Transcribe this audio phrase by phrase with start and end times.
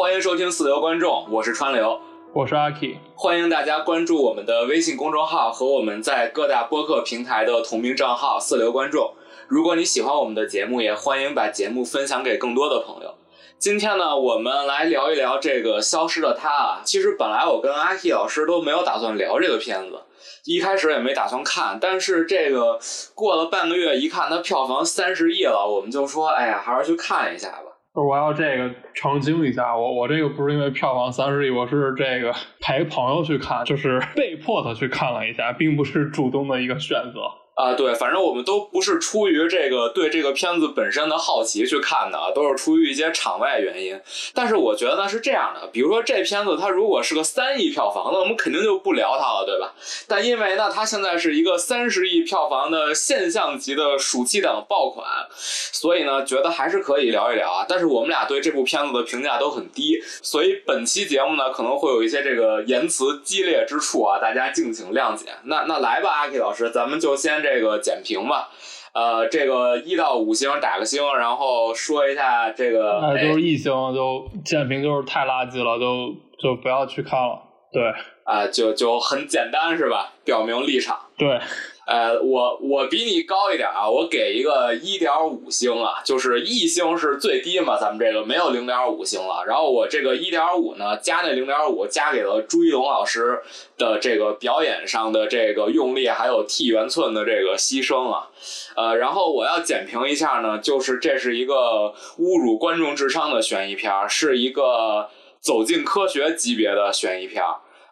[0.00, 2.00] 欢迎收听四流观众，我是川流，
[2.32, 9.12] 我是阿 K，欢迎大家关注我们的微信公众号和我们在各大播客平台的同名账号“四流观众”。
[9.46, 13.14] 如果你喜欢我们的节目，也欢迎把节目分享给更多的朋友。
[13.58, 16.80] 今天呢，我们来聊一聊这个《消失的她》啊。
[16.82, 20.00] 其实本来我跟阿 K 老师都没有打算聊这个片子，
[20.44, 21.76] 一开始也没打算看。
[21.78, 22.80] 但是这个
[23.14, 27.69] 过了半个月，一看它票房三十亿了，我们就说，哎呀，还是去看一下吧。
[27.92, 37.20] 我要这个澄清一下，我我这个不是因为票房三十亿，我是这个陪朋友去看，就是被迫的去看了一下，并不是主动的一个选择。
[37.60, 44.00] 啊，对，反正我们都不是出于这个对这个片子本身的好奇去看的，都是出于一些场外原因。
[44.32, 49.74] 但是我觉得呢是这样的，比如说这片子它如果是个三亿票房，那我们肯定就不聊它了，对吧？
[50.08, 57.66] 但因为呢它现在是一个三十亿票房的现象级的暑期档爆款，所以呢觉得还是可以聊一聊啊。
[57.68, 65.26] 但是我们俩对这部片子的评价都很低，所以本期节目呢可能会有一些这个言辞激烈之处啊，大家敬请谅解。
[65.44, 67.49] 那那来吧，阿 K 老师，咱们就先这。
[67.52, 68.48] 这个简评吧，
[68.92, 77.42] 呃，这个一到五星打个星，然后说一下这个，那，就是一星就简评就是太垃圾了，就就不要去看了。
[77.72, 77.82] 对，
[78.24, 80.12] 啊，就就很简单是吧？
[80.24, 80.98] 表明立场。
[81.16, 81.40] 对。
[81.86, 89.44] 呃，我我比你高一点啊，我给一个一点五星啊，就是一星是最低嘛，咱们这个没有零点五星了。
[89.44, 93.40] 然后我这个一点五呢，加那零点五，加给了朱一龙老师
[93.76, 98.28] 的这个表演上的这个用力，还有替圆寸的这个牺牲啊。
[98.76, 105.08] 呃，然后我要简评一下呢，就是这是一个侮辱观众智商的悬疑片，是一个
[105.40, 107.42] 走进科学级别的悬疑片。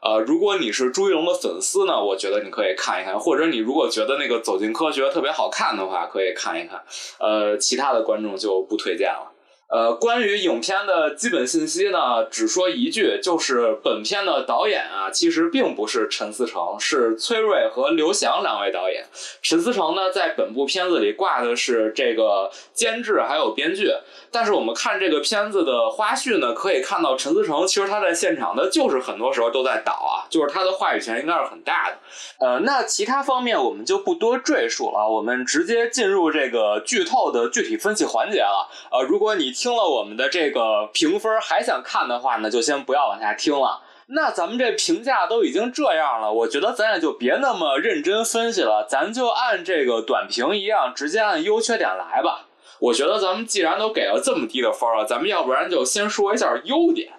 [0.00, 6.82] 呃，如果你是朱一龙的粉丝呢，我觉得你可以看一看；或者你如果觉得那个《走进科学》特别好看的话，可以看一看。
[7.18, 9.32] 呃，其他的观众就不推荐了。
[9.68, 19.04] 呃，关于影片的基本信息呢，只说一句，就是本片的导演啊，其实并不是陈思诚，是崔瑞和刘翔两位导演。
[19.42, 23.92] 陈思诚呢，在本部片子里挂的是这个监制还有编剧。
[24.30, 31.98] 但是我们看这个片子的花絮呢，可以看到陈思诚其实他在现场的就是很多时候都在导啊，就是他的话语权应该是很大的。
[32.38, 38.68] 呃，那其他方面我们就不多赘述了，我们直接进入这个剧透的具体分析环节了。
[38.90, 43.82] 呃，如果你听了我们的这个评分还想看的话呢，就先不要往下听了。
[44.10, 52.46] 那咱们这评价都已经这样了，我觉得咱也就别那么认真分析了，咱就按这个短评一样，直接按优缺点来吧。
[52.80, 57.12] 我觉得咱们既然都给了这么低的分了，咱们要不然就先说一下优点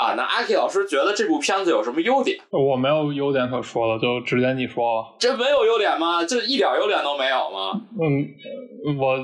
[0.00, 0.14] 啊。
[0.16, 2.38] 那阿 K 老师觉得这部片子有什么优点？
[2.50, 5.08] 我没有优点可说了，就直接你说吧。
[5.18, 6.24] 这没有优点吗？
[6.24, 7.80] 这一点优点都没有吗？
[8.00, 9.18] 嗯，我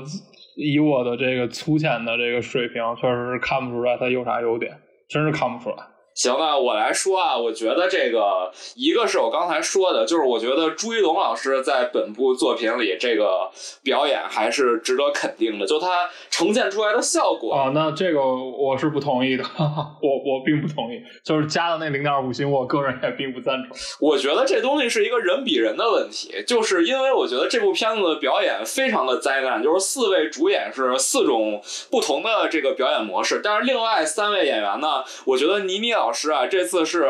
[0.55, 5.77] 以我的这个粗浅的这个水平，确实是看不出来它有啥优点，真是看不出来。
[6.17, 13.47] 行啊，我来说啊，我觉得这个一个是我刚才说的，就是我觉得朱一龙老师在本部作品里这个
[13.83, 17.71] 表演还是值得肯定的，就他呈现出来的效果啊。
[17.71, 19.43] 那这个我是不同意的，
[20.01, 23.69] 我我并不同意，就是加的那零点五星，我个人也并不赞成。
[24.01, 31.61] 我觉得这东西是一个人比人的问题，就是因为我觉得这部片子的表演非常的灾难，就是四位主演是四种
[31.91, 36.06] 不同的这个表演模式，但是另外三位演员呢，我觉得倪妮老。
[36.07, 37.05] 老师啊，这次是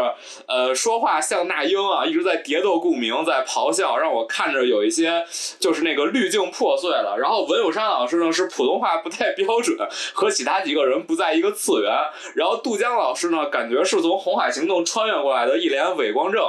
[0.47, 5.23] 呃说话像那英啊，一直在叠斗共鸣，在咆哮，让我看着有一些
[5.59, 7.15] 就是那个滤镜破碎了。
[7.19, 9.77] 然后文咏珊老师呢是普通话不太标准，
[10.13, 11.93] 和其他几个人不在一个次元。
[12.33, 16.43] 然后杜江老师呢，感觉是从《红海行动》穿越过来的一脸伪光正。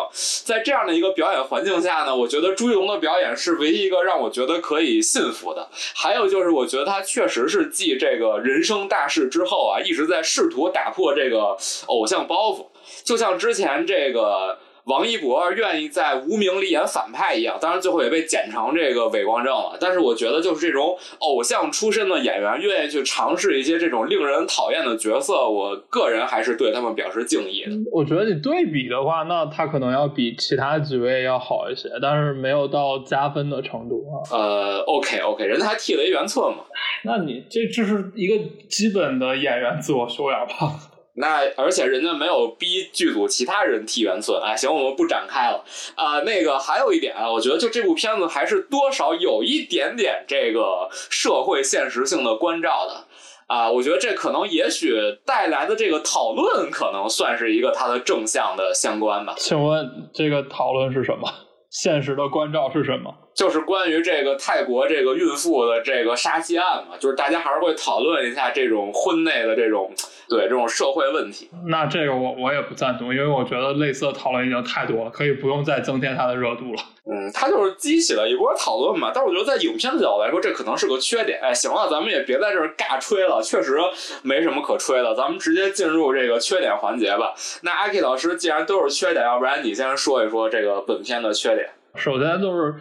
[0.46, 5.68] 在这样的一个表演环境下呢，我觉得朱一龙的表演是唯一一个让我觉得可以信服的。
[5.94, 11.54] 还有就是，我觉得他确实是继这个人生大事之后啊，一直在试图打破这个
[11.88, 12.37] 偶像包。
[12.38, 12.66] 包袱，
[13.04, 19.76] 就像之前这个王一博愿意在无名里演反派一样，当然最后也被剪成这个伪光正了。
[19.80, 27.72] 但是我觉得，就是这种偶像出身的演员愿意去尝试一些这种令人讨厌的角色，我个人还是对他们表示敬意的。
[27.92, 34.14] 我觉得你对比的话，那他可能要比其他几位要好一些，但是没有到加分的程度啊。
[34.30, 36.64] 呃，OK OK，人家还替了一圆寸嘛。
[37.04, 38.34] 那你这这是一个
[38.70, 40.72] 基本的演员自我修养吧？
[41.18, 45.64] 那而且人家没有逼剧组其他人替圆寸，哎，行，我们不展开了
[45.96, 46.20] 啊。
[46.20, 53.04] 那个还有一点啊，我觉得就这部片子还是多少有一点点这个社会现实性的关照的
[53.46, 53.70] 啊。
[53.70, 54.94] 我觉得这可能也许
[55.26, 59.34] 带来的这个讨论，可能算是一个它的正向的相关吧。
[59.36, 61.28] 请问这个讨论是什么？
[61.70, 63.14] 现实的关照是什么？
[63.38, 69.94] 就是关于这个泰国这个孕妇的这个杀妻案嘛，就是大家还是会讨论一下这种婚内的这种
[70.28, 71.48] 对这种社会问题。
[71.68, 76.82] 那这个我我也不赞同，因为我觉得类似的讨论已经太多了，可以不用再增添它的热度了。
[77.04, 79.12] 嗯，它就是激起了一波讨论嘛。
[79.14, 81.38] 但是我觉得在影片的角度来说，这可能是个缺点。
[81.40, 83.78] 哎，行了，咱们也别在这儿尬吹了，确实
[84.22, 85.14] 没什么可吹的。
[85.14, 87.32] 咱们直接进入这个缺点环节吧。
[87.62, 91.68] 那阿 K 老师，既然都是缺点，要不然你先说一说这个本片的缺点。
[91.94, 92.74] 首先就是。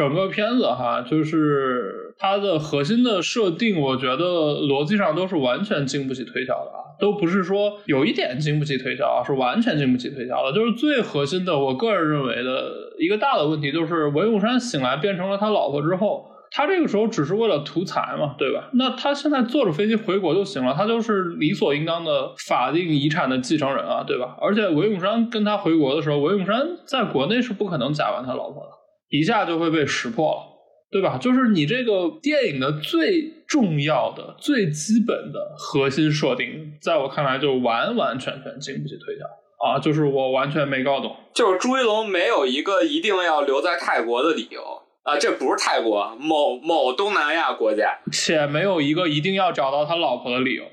[0.00, 4.24] 整个片子哈，就是它的核心的设定，我觉得
[4.62, 10.56] 逻辑上都是完全经不起推敲的啊，都不是说有一点经不起推敲啊，是完全经不起推敲的。
[10.56, 18.70] 就是最核心的，我个人认为的一个大的问题，就是文咏珊醒来变成了他老婆之后，他这个时候只是为了图财嘛，对吧？
[18.72, 24.38] 那他现在坐着飞机回国就行了，他就是理所应当的法定遗产的继承人啊，对吧？
[24.40, 28.79] 而且文咏珊跟他回国的时候，文咏珊在国内是不可能假扮他老婆的。
[29.10, 30.42] 一下就会被识破了，
[30.90, 31.18] 对吧？
[31.18, 39.24] 就是你这个电影的最重要的、最基本的核心设定，在我看来就完完全全经不起推敲
[39.66, 39.78] 啊！
[39.78, 44.62] 就是我完全没搞懂，就是朱一龙没有一个一定要留在泰国的理由
[45.02, 45.18] 啊！
[45.18, 50.64] 这不是泰国，某某东南亚国家，且没有一个一定要找到他老婆的理由。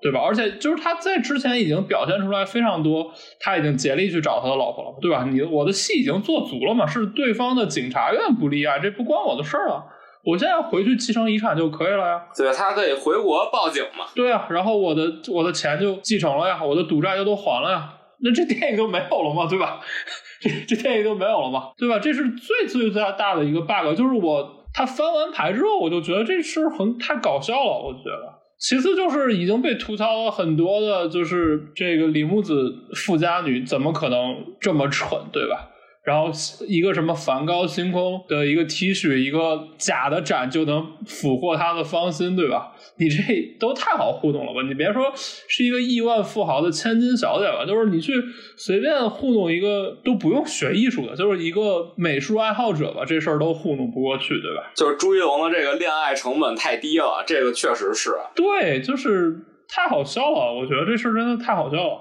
[0.00, 0.20] 对吧？
[0.20, 5.24] 而且就是他在之前已经表现出来非常多，他已经竭力去找他的老婆了，对吧？
[5.30, 6.86] 你我的戏已经做足了嘛？
[6.86, 9.82] 是对方的警察院不立案，这不关我的事儿啊！
[10.24, 12.22] 我现在回去继承遗产就可以了呀。
[12.36, 14.04] 对他可以回国报警嘛？
[14.14, 19.46] 对啊，然后我的我的钱就继承了呀，我的赌债就都还了呀，那这电影就没有了嘛？
[19.48, 19.80] 对吧？
[20.40, 21.70] 这这电影就没有了嘛？
[21.76, 21.98] 对吧？
[21.98, 28.37] 这是最最最大的一个 bug，就是我他翻完牌之后，我就觉得这事很太搞笑了，我觉得。
[28.58, 35.70] 其次就是已经被吐槽了很多的，就是这个李木子富家女怎么可能这么蠢，对吧？
[36.04, 36.30] 然后
[36.66, 42.72] 一个什么梵高星空的一个 T 恤，一个假的展就能俘获他的芳心，对吧？
[42.98, 43.22] 你这
[43.58, 44.62] 都太好糊弄了吧？
[44.66, 48.12] 你别说是一个亿万富豪的千金小姐吧，就是你去
[48.56, 54.70] 随便糊弄一个都不用学艺术的，就是一个美术爱好者吧，这事儿都糊弄不过去，对吧？
[54.74, 58.10] 就是朱一龙的这个恋爱成本太低了，这个确实是。
[58.34, 59.36] 对，就是
[59.68, 62.00] 太好笑了，我觉得这事儿真的太好笑了。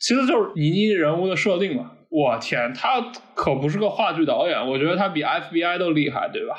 [0.00, 1.92] 其次就是倪妮人物的设定嘛。
[2.08, 3.00] 我天，他
[3.34, 6.56] 可不是个话剧导演，我觉得他比 FBI 都厉害，对吧？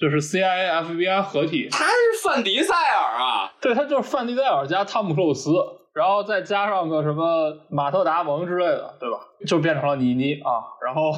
[0.00, 1.68] 就是 CIA、FBI 合体。
[1.70, 1.92] 他是
[2.24, 5.50] 范迪塞尔啊，对他就是范迪塞尔加汤姆克鲁斯，
[5.92, 9.18] 然后再加上个什么马特达蒙之类的，对吧？
[9.46, 11.12] 就变成了倪妮啊，然后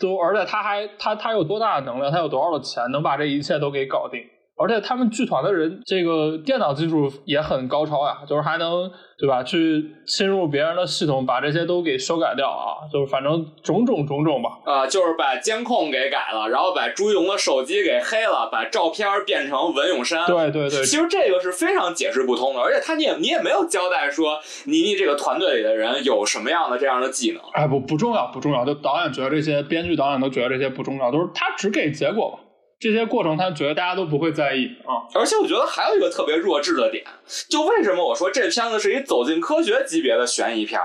[0.00, 4.20] 都而且他还他他有多大的能量，他有多少的钱，能把这一切都给搞定。
[4.58, 9.42] 而且他们剧团的人，这个电脑技术也很高超呀，就是还能对吧？
[9.42, 14.50] 去侵入别人的系统，把这些都给修改掉啊，就是反正种种种种吧。
[14.64, 20.26] 啊，就是把监控给改了，然后把朱一龙的手机给黑了，把照片变成文咏珊。
[20.26, 27.40] 对对对，其实这个是非常解释不通的，而且他你也你也没有交代说倪妮这个团队里的人有什么样的这样的技能。
[27.52, 32.44] 哎，不不重要不重要，就导演觉得这些，编剧导演都觉得这些不重要，都是他只给结果嘛。
[32.80, 35.02] 这些过程，他觉得大家都不会在意啊。
[35.12, 37.04] 而且我觉得还有一个特别弱智的点，
[37.48, 40.80] 就为什么我说这片子是一走进科学级别的悬疑片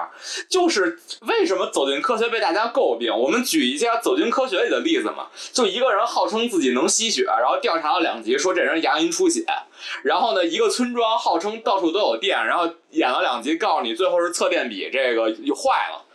[0.50, 3.16] 就是为什么走进科学被大家诟病？
[3.16, 9.46] 我们举一下走进科学里的例子嘛，就一个人号称自己能吸血，然后调查了两集，说这人牙龈出血，
[10.03, 16.06] 然后呢，一个村庄号称到处都有电，然后演了两集，告诉你最后是测电笔这个又坏了，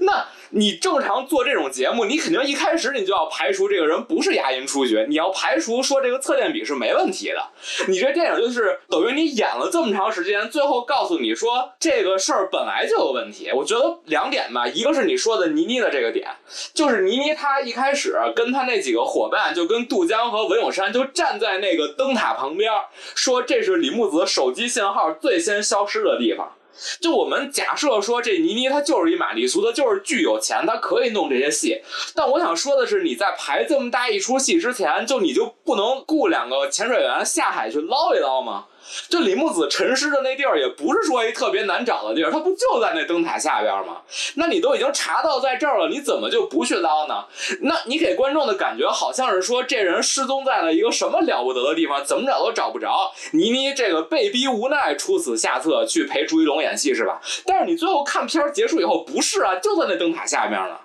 [0.00, 0.26] 那。
[0.50, 7.48] 你正常做这种节目，你肯定一开始你就要排除这个人不是牙龈出血，你要排除说这个测电笔是没问题的。
[7.88, 13.50] 你这电影就是等于你演了这么长时间，最后告诉你说这个事儿本来就有问题。
[13.54, 16.28] 我觉得两点吧，一个是你说的倪妮的这个点，
[16.72, 22.72] 就是倪妮她一开始跟她那几个伙伴，就跟杜江和文咏珊就站在那个灯塔旁边，
[23.14, 26.52] 说这是李木子手机信号最先消失的地方。
[27.00, 31.80] 就我们假设说，这倪妮她就是一玛丽苏，她就是巨有钱，她可以弄这些戏。
[32.14, 38.66] 但我想说的是，你在排这么大一出戏之前，就你就不能雇两个潜水员下海去捞一捞吗？
[39.08, 43.98] 就李木子沉尸的那地儿，也不是说一特别难找的地儿，他不就在那灯塔下边吗？
[44.36, 47.24] 那你都已经查到在这儿了，你怎么就不去捞呢？
[47.62, 53.12] 那你给观众的感觉好像是说这人失踪在了一个什么了不得的地方，怎么找都找不着。
[53.32, 57.20] 倪妮这个被逼无奈出此下策去陪朱一龙演戏是吧？
[57.46, 60.76] 但是你最后看片儿结束以后，不是啊，就在那灯塔下面呢。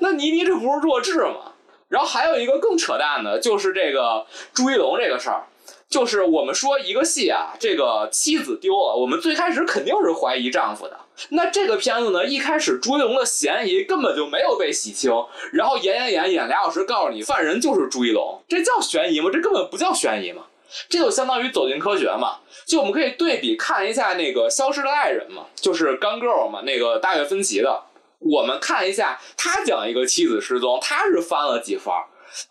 [0.00, 1.52] 那倪妮这不是弱智吗？
[1.88, 5.44] 然后还有一个更扯淡的，就是这个朱一龙这个事儿。
[5.88, 10.98] 就是我们说一个戏啊，这个妻子丢了，我们最开始肯定是怀疑丈夫的。
[11.30, 15.10] 那这个片子呢，一开始朱一龙的嫌疑根本就没有被洗清，
[15.52, 19.30] 然后演演演演俩小时，告诉你犯人就是朱一龙，这叫悬疑吗？
[19.32, 20.42] 这根本不叫悬疑嘛，
[20.88, 22.40] 这就相当于走进科学嘛。
[22.66, 27.84] 就我们可以对比看一下那个《消失的爱人》嘛，就是《Gun Girl》嘛，那个大卫芬奇的。
[28.18, 31.94] 我们看一下，他讲一个妻子失踪，他是翻了几番。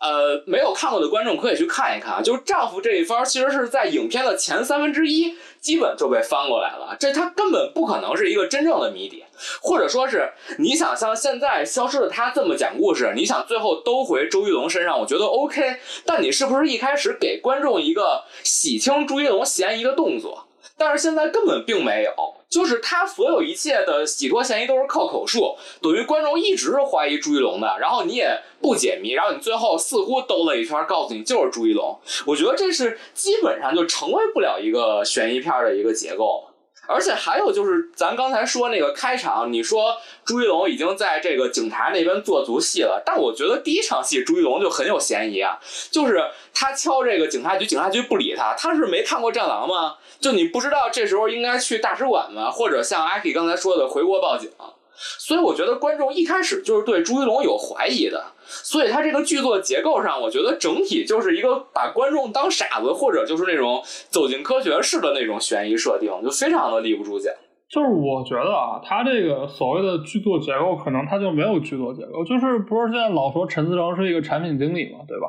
[0.00, 6.96] 呃，没有看过的观众可以去看一看啊，就是丈夫这一番，其实是在影片的前三分之一，基本就被翻过来了。
[6.98, 9.24] 这他根本不可能是一个真正的谜底，
[9.60, 15.76] 或者说是你想像现在消失的他这么讲故事，你想最后都回周一龙身上，我觉得 OK。
[16.04, 20.46] 但你是不是一开始给观众一个洗清朱一龙嫌疑的动作？
[20.78, 22.12] 但是现在根本并没有。
[22.48, 31.98] 就是他所有一切的洗脱嫌疑都是靠口述，等于观众一直是怀疑朱一龙的，然后你也不解谜，然后你最后似乎兜了一圈，告诉你就是朱一龙。
[32.24, 36.45] 我觉得这是基本上就成为不了一个悬疑片的一个结构。
[36.86, 45.58] 而且还有就是，咱刚才说那个开场，你说朱一龙已经在这个警察那边做足戏了，但我觉得第一场戏朱一龙就很有嫌疑啊，
[45.90, 46.22] 就是
[46.54, 49.96] 他敲这个警察局，警察局不理他，他是没看过《战狼》吗？
[50.20, 52.50] 就你不知道这时候应该去大使馆吗？
[52.50, 54.50] 或者像阿 K 刚才说的回国报警？
[54.96, 58.24] 所以我觉得观众一开始就是对朱一龙有怀疑的。
[58.48, 67.30] 所以他这个剧作结构上，我觉得整体就是一个把观众当傻子，或者就是那种走进科学式的那种悬疑设定，就非常的立不住脚。
[67.68, 72.24] 就是我觉得啊，他这个所谓的剧作结构，可能他就没有剧作结构。
[72.24, 75.26] 就是不是现在老说陈思诚是一个产品经理嘛，对吧？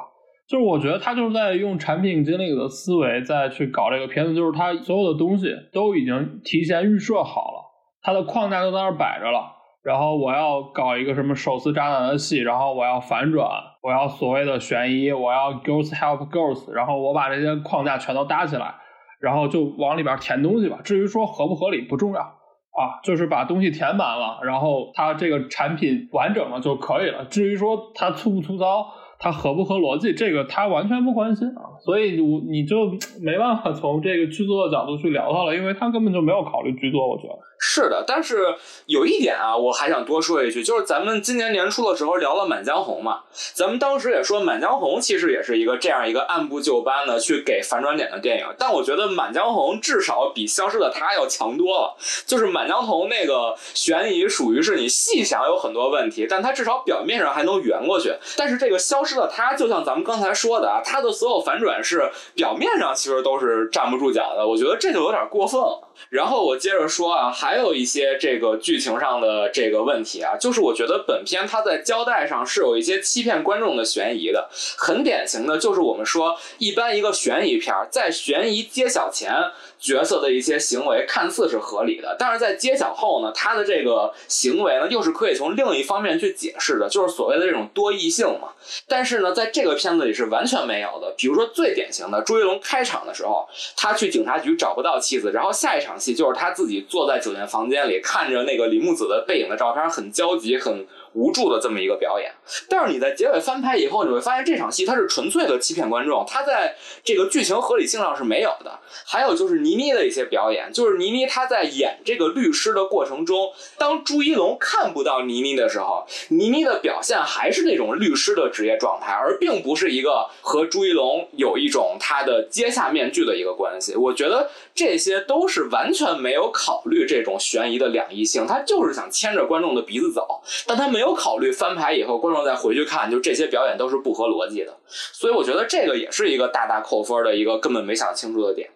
[0.48, 7.66] 就是我觉得他就是在用产品经理的思维再去搞这个片子，就是他所有的东西都已经提前预设好了，
[8.04, 9.57] 他的框架都在那儿摆着了。
[9.88, 13.48] 然后我要搞一个什么手撕渣男的戏，然后我要反转，
[13.82, 18.76] 我要所谓的悬疑，我要 girls help girls，然后我把这些框架全都搭起来，
[19.22, 20.78] 然后就往里边填东西吧。
[20.84, 27.24] 至于说合不合理不重要啊，就是把东西填满了，然后它这个产品完整了就可以了。
[27.24, 28.86] 至于说它粗不粗糙。
[29.20, 32.86] 它合不合逻辑，这个他完全不关心啊，所以我你就
[33.20, 38.04] 没办法从这个剧作的角度去聊它了，因为他根本就没有考虑剧作，我觉得是的。
[38.06, 43.22] 但是有一点啊，我还想多说一句，就是咱们今年年初的时候聊了《满江红》嘛，
[43.56, 51.98] 咱们当时也说《满江红》其实也是一个这样一个按部就班的去给反转点的电影，但我觉得《满江红》至少比《消失的她》要强多了。
[52.28, 59.04] 就是《满江红》那个悬疑属于是你细想有很多问题，但它至少表面上还能圆过去，但是这个消。
[59.08, 65.82] 失的，他就像咱们刚才说的啊，他的所有反转是表面上其实都是站不住脚的，我觉得这就有点过分了。
[66.10, 79.32] 然后我接着说啊，还还有一些这个剧情上的这个问题啊，就是我觉得本片它在交代上是有一些欺骗观众的悬疑的，很典型的就是我们说一般一个悬疑片在悬疑揭晓前。
[79.80, 88.50] 角色的一些行为看似是合理的，但是在揭晓后呢，他的这个行为呢，又是可以从另一方面去解释的，就是所谓的这种多异性嘛。
[88.88, 91.14] 但是呢，在这个片子里是完全没有的。
[91.18, 100.86] 比如说最典型的，朱一龙开场的时候，他去警察局找不到妻子，然后下一场戏就是他自己坐在酒店房间里，看着那个李木子的背影的照片，很焦急，很。
[101.18, 102.32] 无助的这么一个表演，
[102.70, 108.80] 但是你在结尾翻拍以后，你会发现这场戏它是纯粹的欺骗观众，它在这个剧情合理性上是没有的。
[109.04, 123.96] 还有就是倪妮的一些表演，就是倪妮她在演这个律师的过程中，当朱一龙看不到倪妮的时候，倪妮的表现还是那种律师的职业状态，而并不是一个和朱一龙有一种他的揭下面具的一个关系。
[123.96, 131.07] 我觉得这些都是完全没有考虑这种悬疑的两异性，他就是想牵着观众的鼻子走，但他没有。
[131.08, 138.70] 有考虑翻牌以后，观众再回去看，就这些表演都是不合逻辑的，所以我觉得这个也是一个大大扣分的一个根本没想清楚的点。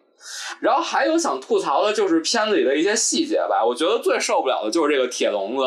[0.59, 5.63] 然后还有想吐槽的就是片子里的一些细节吧，我觉得最受不了的就是这个铁笼子，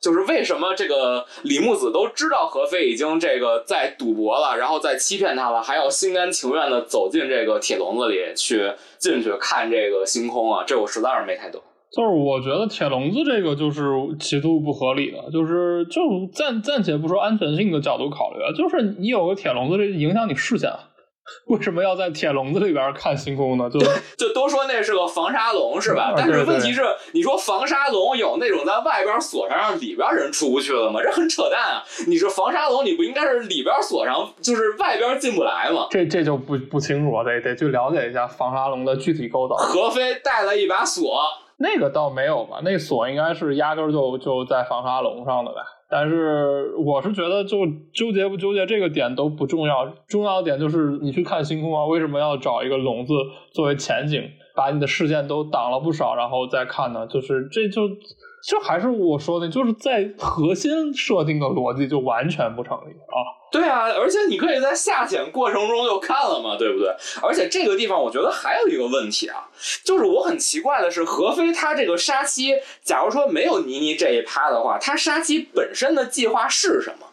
[0.00, 10.64] 就是为什么这个李木子都知道何飞已经这个在赌博了，然后再欺骗他了，还要心甘情愿的走进这个铁笼子里去进去看这个星空啊？
[10.66, 11.62] 这我实在是没太懂。
[11.96, 13.84] 就是我觉得铁笼子这个就是
[14.18, 16.00] 极度不合理的，就是就
[16.32, 20.70] 暂暂且不说安全性的角度考虑啊，就是你有个铁笼子，这影响你视线，
[21.46, 23.70] 为什么要在铁笼子里边看星空呢？
[23.70, 23.78] 就
[24.18, 26.12] 就都说那是个防沙笼是吧？
[26.16, 26.82] 但是问题是，
[27.12, 31.00] 你说防沙笼有那种在外边锁上，让里边人出不去的吗？
[31.00, 31.84] 这很扯淡啊！
[32.08, 35.86] 你是防沙笼，你不应该是里边锁上，就是外边进不来吗？
[35.90, 39.54] 这这就不不清楚，得得去了解一下防沙笼的具体构造。
[39.54, 41.22] 何飞带了一把锁。
[41.64, 45.62] 那个倒没有吧，那锁应该是压根儿就就在防沙笼上的吧。
[45.88, 53.14] 但是我是觉得，就纠结不纠结这个点都不重要，重要的点就是你去看星空啊，为什么要找一个笼子
[53.52, 54.22] 作为前景，
[54.54, 57.06] 把你的视线都挡了不少，然后再看呢？
[57.06, 57.88] 就是这就
[58.46, 63.24] 就还是我说的，就是在核心设定的逻辑就完全不成立啊。
[63.50, 66.88] 对啊，而且你可以在下潜过程中就看了嘛，对不对？
[67.22, 69.48] 而且这个地方我觉得还有一个问题啊，
[69.84, 77.06] 就是我很奇怪的是，何飞他这个杀妻，假如说没有倪妮这一趴的话，他杀妻本身的计划是什么？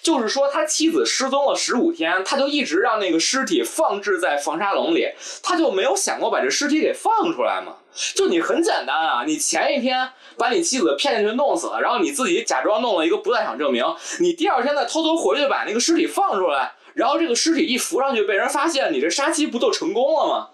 [0.00, 5.08] 就是说他妻子失踪了十五天，他就一直让那个尸体放置在防沙笼里，
[5.42, 7.74] 他就没有想过把这尸体给放出来吗？
[8.14, 13.84] 就你很简单啊，你前一天把你妻子骗进去弄死了，然后你自己假装弄了一个不在场证明，
[14.20, 20.48] 你第二天再偷偷回去把那个尸体放出来，然后这个尸体一浮上去被人发现，你这杀妻不就成功了吗？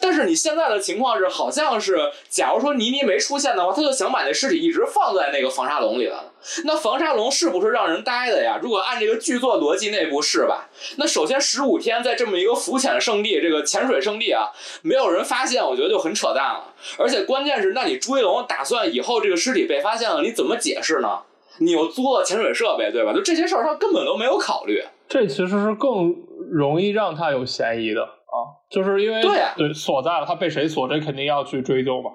[0.00, 6.29] 但是你现在的情况是，好像是，假如说倪妮没出现的话，他就想把那尸体一直放在那个防沙笼里了。
[6.64, 8.58] 那防沙笼是不是让人待的呀？
[8.62, 10.68] 如果按这个剧作逻辑内部是吧？
[10.98, 14.48] 那首先十五天在这么一个浮潜圣地，这个潜水圣地啊，
[14.82, 16.74] 没有人发现，我觉得就很扯淡了。
[16.98, 21.20] 而且关键是，那你朱一龙打算以后这个尸体被发现了，你怎么解释呢？
[21.58, 23.12] 你又租了潜水设备，对吧？
[23.12, 24.82] 就这些事儿他根本都没有考虑。
[25.08, 26.14] 这其实是更
[26.50, 32.12] 容易让他有嫌疑的啊，就是因为对对锁在了，他被谁锁，这肯定要去追究嘛，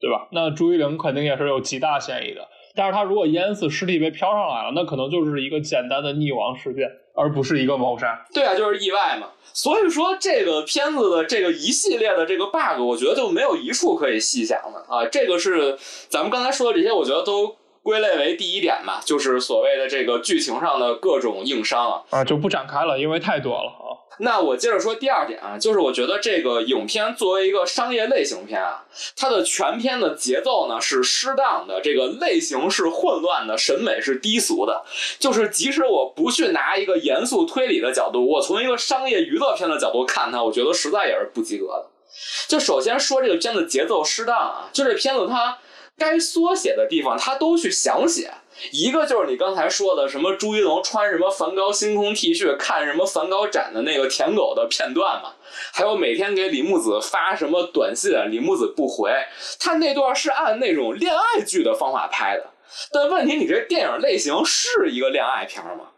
[0.00, 0.26] 对吧？
[0.32, 2.48] 那朱一龙肯定也是有极大嫌疑的。
[2.78, 8.24] 但是他如果淹死，尸体被漂上来了，那可能就是一个简单的溺亡事件，而不是一个谋杀。
[8.32, 9.30] 对啊，就是意外嘛。
[9.52, 15.04] 所以说这个片子的这个一系列的这个 bug，我觉得就没有一处可以细想的啊。
[15.10, 15.76] 这个是
[16.08, 22.02] 咱们刚才说的这些，我觉得都归类为第一点吧，就是所谓的这个剧情上的各种硬伤啊。
[22.10, 23.98] 啊，就不展开了，因为太多了啊。
[24.20, 28.84] 那我接着说第二点啊，就是我觉得这个影片作为一个商业类型片啊，
[29.16, 34.84] 它的全片的节奏呢是适当的，这个类型是混乱的，审美是低俗的。
[35.18, 41.86] 就是即使我不去拿一个严肃推理的角度，我从一个商业娱乐片的角度看它，我觉得实在也是不及格的。
[42.48, 45.58] 就首先说这个片子节奏适当啊，就这片子它
[45.96, 48.32] 该缩写的地方它都去详写。
[48.72, 55.32] 一个就是你刚才说的什么朱一龙穿什么梵高星空 T 恤看什么梵高展的那个舔狗的片段嘛，
[55.72, 59.12] 还有每天给李木子发什么短信，李木子不回，
[59.60, 62.46] 他那段是按那种恋爱剧的方法拍的，
[62.92, 65.90] 但问题你这电影类型是一个恋爱片吗？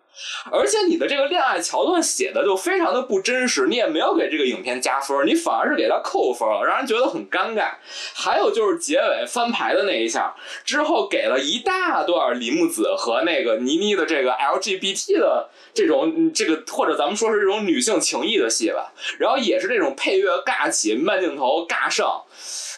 [0.50, 7.70] 而且你的这个恋爱桥段写的就非常的不真实，你也没有给这个影片加分，你反而是给他扣分了，让人觉得很尴尬。
[8.14, 22.22] 还有就是结尾翻牌的那一下之后，给了一大段李木子和那个倪妮的这个 LGBT 的这种这个或者咱们说是这种女性情谊的戏吧，然后也是这种配乐尬起，慢镜头尬上，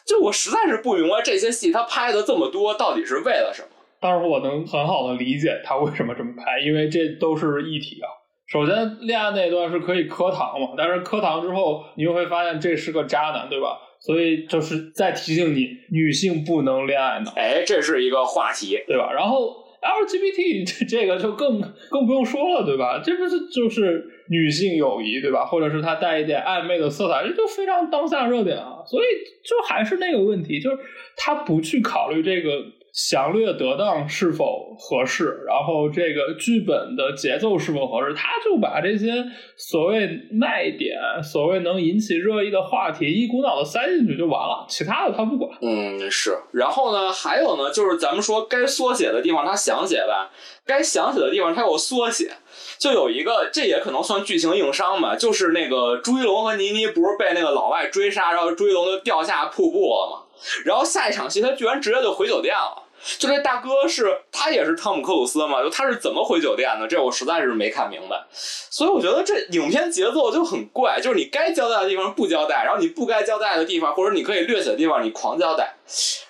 [0.04, 3.68] 就我实在是不明白这些戏他拍的这么多到底是为了什么。
[4.02, 8.10] 但是我能很好的理解他为什么这么拍，因为这都是一体啊。
[8.48, 13.78] 首先，恋爱那段是可以磕糖嘛，但是磕糖之后，你又会发现这是个渣男，对吧？
[14.00, 17.32] 所以就是在提醒你，女性不能恋爱脑。
[17.36, 19.12] 哎，这是一个话题，对吧？
[19.12, 23.00] 然后 LGBT 这这个就更更不用说了，对吧？
[23.02, 25.46] 这不是就是女性友谊，对吧？
[25.46, 28.82] 或者是它带一点暧昧的色彩，这就非常当下热点啊。
[28.84, 29.06] 所以
[29.48, 30.78] 就还是那个问题，就是
[31.16, 32.50] 他不去考虑这个。
[32.92, 35.42] 详略得当是否合适？
[35.46, 38.12] 然后这个剧本的节奏是否合适？
[38.14, 39.24] 他就把这些
[39.56, 45.50] 所谓卖点、所谓能引起热议的话题一股脑的塞进去就完了，其他的他不管。
[45.62, 46.36] 嗯，是。
[46.52, 50.30] 然后呢，还有呢，就是咱们说该缩写的地方他详写吧，
[50.66, 52.30] 该详写的地方他又缩写。
[52.78, 60.21] 就有一个，这也可能算剧情硬伤吧，就是那个朱一龙和倪妮不是被那个老外追杀，然后朱一龙就掉下瀑布了嘛？
[60.64, 62.82] 然后下一场戏他居然直接就回酒店了。
[63.18, 65.62] 就这大哥是他也是汤姆克鲁斯嘛？
[65.62, 66.86] 就他是怎么回酒店的？
[66.86, 68.24] 这我实在是没看明白。
[68.32, 75.74] 所以我觉得这影片节奏就很怪，就是你该交代的地方不交代，然后你不该交代的地方或者你可以略写的地方你狂交代。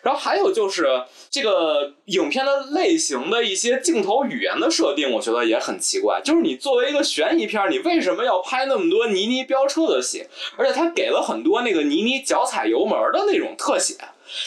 [0.02, 0.88] 然后还有就是
[1.30, 6.20] 这个影片的类型的一些镜头语言的设定，我觉得也很奇怪。
[6.24, 10.26] 就是你作为一个悬疑片，你为什么要拍那么多倪妮飙车的戏？
[10.56, 13.94] 而且他给了很多那个倪妮脚踩油门的那种特写。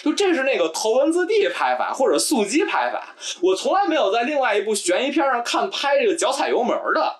[0.03, 7.15] 就这是那个头文字 D 拍法或者速激拍法，我从来没有在另外一部悬疑片上看拍这个脚踩油门的。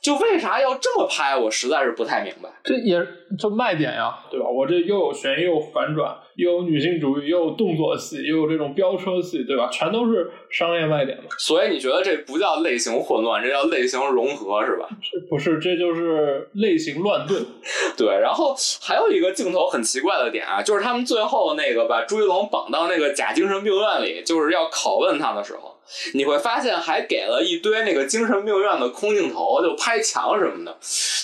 [0.00, 1.36] 就为啥要这么拍？
[1.36, 2.48] 我实在是不太明白。
[2.64, 3.04] 这也
[3.38, 4.46] 就卖点呀，对吧？
[4.48, 9.68] 我这又有悬疑，又有反转，又有女性主义，又有动作戏，又有这种飙车戏，对吧？
[9.72, 11.24] 全都是商业卖点嘛。
[11.38, 14.88] 所以你觉得这不叫类型混乱，这叫类型融合，是吧？
[15.02, 17.44] 这不是，这就是类型乱炖。
[17.96, 25.77] 对，然后还有一个镜头很奇怪的点啊，就是他们最后那个把朱一龙绑到那个假精神病院里，就是要拷问他的时候。
[26.14, 30.76] 你会发现还给了一堆那个精神病院的空镜头，就拍墙什么的。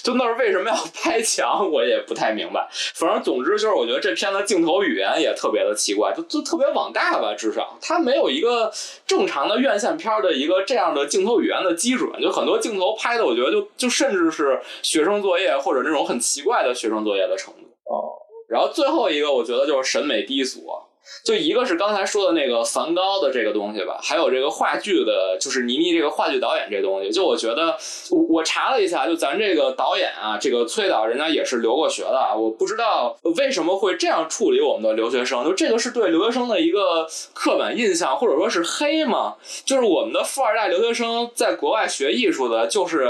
[0.03, 2.68] 就那是为什么要拍墙，我也不太明白。
[2.94, 8.70] 反正总之就是，我觉得这片的镜头语言也特别的奇怪，就就特别网大吧，至少它没有一个
[9.07, 12.11] 正常的院线片的一个这样的镜头语言的基准。
[12.20, 17.61] 就很多镜头拍的，我觉得就就甚至是学生作业或者那种很奇怪的学生作业的程度。
[17.85, 18.12] 哦，
[18.48, 20.66] 然后最后一个，我觉得就是审美低俗。
[21.25, 27.11] 就一个是刚才说的那个梵高的这个东西吧，还有这个话剧的，就是倪妮这个话剧导演这东西。
[27.11, 27.77] 就我觉得，
[28.11, 32.35] 我我查了一下，就咱这个导演啊，这个崔导，人家也是留过学的啊。
[32.35, 39.35] 我不知道为什么会这样处理我们的留学生，就这个是对留学生的一个刻板印象，或者说是黑吗？
[39.64, 43.09] 就是我们的富二代留学生在国外学艺术的，就是。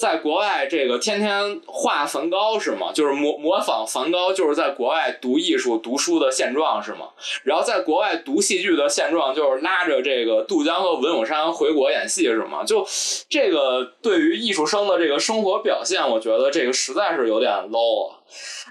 [0.00, 2.90] 在国外，这个天天画梵高是吗？
[2.90, 7.10] 就是模模仿梵高，就是在国外读艺术、读书的现状是吗？
[7.44, 12.64] 然后在国外读戏剧的现状，就是拉着这个杜江和文咏珊回国演戏是吗？
[12.64, 12.82] 就
[13.28, 18.16] 这个对于艺术生的这个生活表现，我觉得这个实在是有点 low 啊。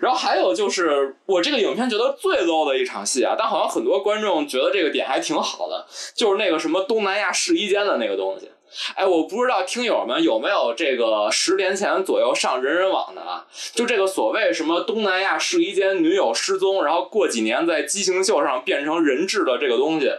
[0.01, 8.49] 然后还有就是我这个影片觉得最 low 的一场戏啊，但好像很多观众觉得这个点还挺好的，就是那个什么东南亚试衣间的那个东西。
[8.95, 13.45] 哎，我不知道听友们有没有这个十年前左右上人人网的啊？
[13.73, 20.11] 就这个所谓什么东南亚试衣间女友失踪，然后过几年在畸形秀上变成人质的这个东西，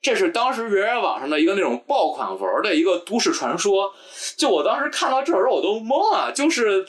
[0.00, 3.92] 这是当时人人网上的一个那种爆款文的一个都市传说。
[4.36, 6.86] 就我当时看到这时候我都懵了，就是。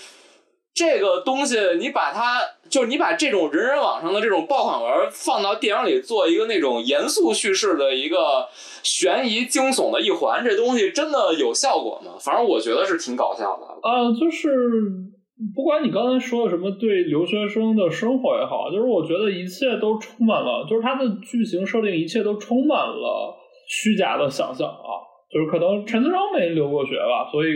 [0.80, 2.40] 这个东西，你把它，
[2.70, 8.48] 就是你把这种人人网上的这种爆款文放到电影里，做一个那种严肃叙事的一个
[8.82, 12.14] 悬疑惊悚的一环，这东西真的有效果吗？
[12.22, 13.66] 反正我觉得是挺搞笑的。
[13.82, 14.48] 啊，就是
[15.54, 23.36] 不管你刚才说的什么，对留学生的生活也好，就是我觉得一切都充满了，就是它的剧情设定，一切都充满了
[23.68, 25.12] 虚假的想象啊。
[25.30, 27.52] 就是可能陈思诚没留过学吧，所以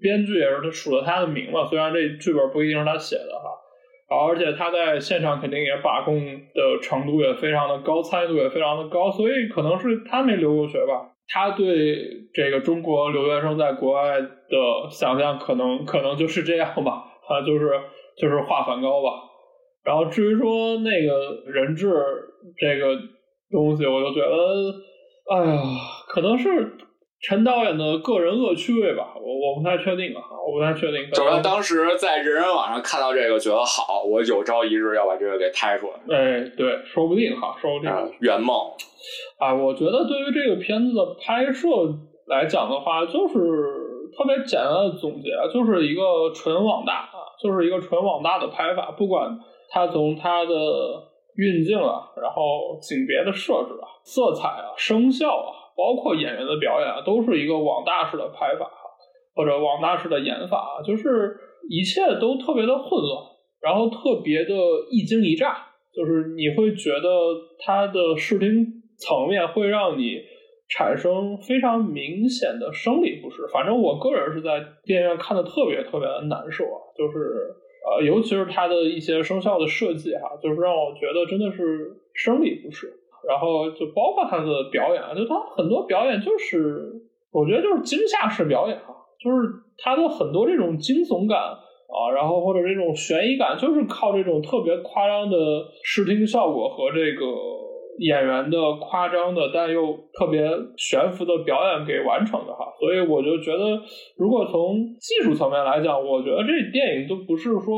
[0.00, 1.64] 编剧也是他署了他的名嘛。
[1.66, 6.14] 虽然这剧本不一定是他写的哈，而且他在现场肯定也把控
[6.54, 11.12] 的程度也非常的高，参与度也非常的高，所以可能是他没留过学吧。
[11.28, 17.70] 他对这个中国留学生在国外的想象，可能可能就是这样吧，啊，就是
[18.16, 19.10] 就是画梵高吧。
[19.84, 21.92] 然后至于说那个人质
[22.58, 22.96] 这个
[23.50, 25.62] 东西，我就觉得，哎呀，
[26.08, 26.72] 可能是。
[27.20, 31.10] 陈导演的个人恶趣味吧，我我不太确定啊，我不太确定。
[31.10, 36.16] 就是当时在人人网上看到这个，觉得好，我有朝一日要把这个给拍出来。
[36.16, 37.90] 哎，对，说不定哈，说不定。
[38.20, 38.56] 圆梦。
[39.38, 41.68] 啊，我觉得对于这个片子的拍摄
[42.26, 43.34] 来讲的话，就是
[44.16, 48.92] 特别简单的总结，就是一个纯网大啊，就是一个纯网大的拍法。
[48.92, 49.36] 不管
[49.70, 50.54] 它从它的
[51.34, 55.57] 运镜啊，然后景别的设置啊，色彩啊，声效啊。
[55.78, 58.68] 包括演员的表演啊，都是一个网大式的拍法，
[59.36, 61.38] 或者网大式的演法，就是
[61.70, 63.24] 一切都特别的混乱，
[63.62, 64.52] 然后特别的
[64.90, 67.08] 一惊一乍，就是你会觉得
[67.64, 68.66] 它的视听
[68.98, 70.16] 层面会让你
[70.68, 73.46] 产生非常明显的生理不适。
[73.52, 77.54] 反正我个人是在电影院看的特别特别的难受啊，就是
[77.86, 82.92] 呃，尤其是它的一些声效的设计哈，就是让我觉得真的是生理不适。
[83.28, 86.90] 然后就包括他的表演，就他很多表演就是，
[87.30, 88.88] 我觉得就是惊吓式表演啊，
[89.22, 89.36] 就是
[89.76, 95.36] 他的很多这种惊悚感啊，然后或者这种悬疑感，就是靠这种特别夸张的
[95.84, 97.26] 视听效果和这个
[97.98, 102.72] 演员的夸张的但又特别悬浮的表演给完成的哈。
[102.80, 103.78] 所以我就觉得，
[104.16, 107.76] 如果从技术层面来讲，我觉得这电影都不是说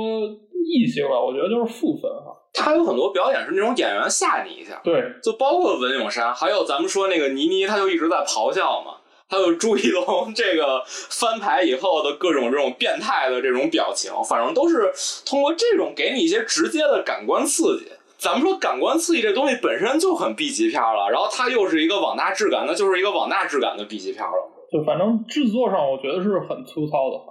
[0.62, 2.36] 异星了，我觉得就是负分哈。
[2.52, 8.96] 他有很多表演是那种演员吓你一下，对，就包括文咏珊，还有咱们说那个倪妮，他就一直在咆哮嘛。
[9.28, 14.92] 还有朱一龙这个翻牌以后的各种这种变态的这种表情，反正都是
[15.24, 17.86] 通过这种给你一些直接的感官刺激。
[18.18, 24.32] 咱们说感官刺激这东西本身就很 B 级片了，然后它又是一个网大质感，那就是一个网大质感的 B 级片了。
[24.72, 27.26] 就反正制作上，我觉得是很粗糙的哈。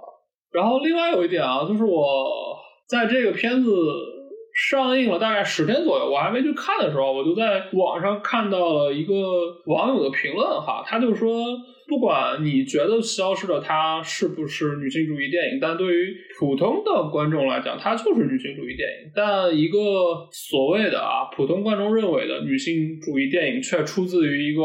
[0.50, 2.56] 然后另外有一点啊，就是我
[2.88, 3.70] 在这个片子。
[4.54, 9.14] 上映了大概十天左右，我还没去看的时候，我就在网上看到了一个
[9.66, 11.56] 网友的评论哈，他就说，
[11.88, 19.12] 不管你觉得《消失的她》是不是女性主义电影，但对于普通的观众来讲，它就是女性主义电影。
[19.14, 19.78] 但一个
[20.30, 24.62] 所谓的啊，普通观众认为的女性主义电影，却出自于一个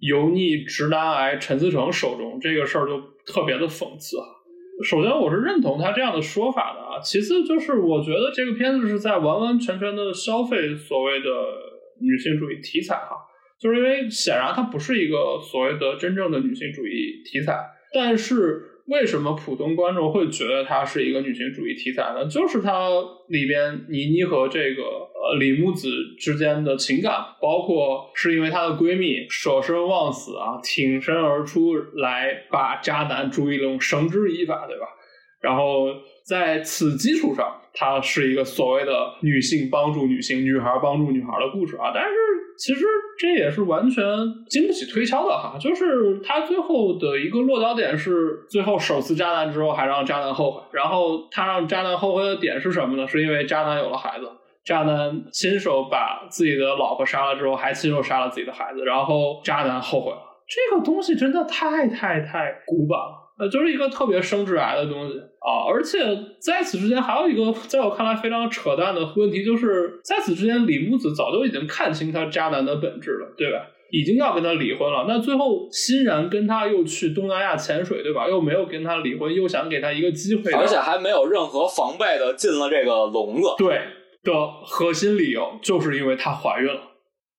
[0.00, 4.24] 油腻直男癌陈思诚手中，这个事儿就特别的讽刺哈。
[4.82, 7.00] 首先，我是认同他这样的说法的啊。
[7.02, 11.28] 其次，就是我觉得这个片子是在完完全全的消费所谓的
[12.00, 13.16] 女性主义题材哈。
[13.60, 17.56] 就是因为显然它不是一个所谓的真正的女性主义题材，
[17.92, 18.66] 但是。
[18.86, 22.26] 为什么普通观众会觉得它是一个女性主义题材呢？
[22.26, 22.88] 就是它
[23.28, 24.82] 里边倪妮和这个
[25.20, 34.86] 呃李木子之间的情感，包括是因为她的闺蜜舍生忘死啊，挺身而出来把渣男朱一龙绳之以法，对吧？
[35.42, 35.86] 然后
[36.26, 41.92] 在此基础上，它是一个所谓的女性帮助女性、女孩帮助女孩的故事啊。
[41.94, 42.10] 但是
[42.58, 42.84] 其实
[43.18, 44.04] 这也是完全
[44.50, 45.56] 经不起推敲的哈。
[45.58, 50.62] 就是他最后的一个落脚点是，最后手撕渣男之后还让渣男后悔。
[50.72, 53.08] 然后他让渣男后悔的点是什么呢？
[53.08, 54.26] 是因为渣男有了孩子，
[54.64, 60.18] 渣男亲手把自己的老婆杀了之后，还亲手杀了自己的孩子，然后渣男后悔了。
[60.46, 63.16] 这个东西真的太太太古板了。
[63.38, 65.64] 呃，就是一个特别生致癌的东西啊！
[65.72, 65.98] 而且
[66.38, 73.64] 在此之前，还有一个在我看来非常扯淡的问题，就是在此之前，李木子早就已经看清他渣男的本质了，对吧？
[73.90, 78.28] 已经要跟他离婚了，那最后欣然跟他又去东南亚潜水，对吧？
[78.28, 83.48] 又没有跟他离婚，又想给他一个机会，而且还没有任何防备的进了这个笼子。
[83.56, 83.80] 对
[84.22, 86.80] 的核心理由就是因为她怀孕了，